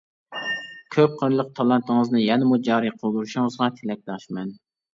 [0.95, 4.55] كۆپ قىرلىق تالانتىڭىزنى يەنىمۇ جارى قىلدۇرۇشىڭىزغا تىلەكداشمەن.